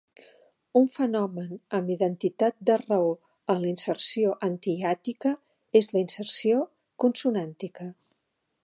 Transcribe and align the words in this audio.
Un 0.79 0.85
fenomen 0.93 1.51
amb 1.79 1.91
identitat 1.95 2.57
de 2.69 2.77
raó 2.83 3.11
a 3.55 3.57
la 3.61 3.69
inserció 3.73 4.33
antihiàtica 4.49 5.37
és 5.83 5.95
la 5.95 6.05
inserció 6.07 6.67
consonàntica. 7.05 7.93